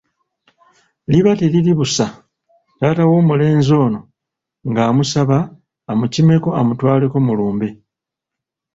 Liba 1.11 1.31
teriri 1.39 1.73
busa, 1.79 2.05
taata 2.79 3.03
w'omulenzi 3.09 3.73
ono 3.85 3.99
ng'amusaba 4.69 5.37
amukimeko 5.91 6.49
amutwaleko 6.59 7.17
mu 7.25 7.33
lumbe 7.39 7.67